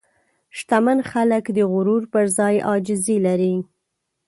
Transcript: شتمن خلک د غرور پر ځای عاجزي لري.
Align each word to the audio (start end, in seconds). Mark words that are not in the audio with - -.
شتمن 0.57 0.99
خلک 1.11 1.45
د 1.57 1.59
غرور 1.71 2.03
پر 2.13 2.25
ځای 2.37 2.55
عاجزي 2.67 3.17
لري. 3.25 3.55